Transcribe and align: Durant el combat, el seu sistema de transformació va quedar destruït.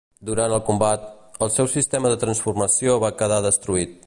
Durant 0.27 0.55
el 0.55 0.63
combat, 0.69 1.03
el 1.47 1.53
seu 1.57 1.71
sistema 1.77 2.13
de 2.15 2.19
transformació 2.27 3.01
va 3.09 3.17
quedar 3.23 3.43
destruït. 3.51 3.99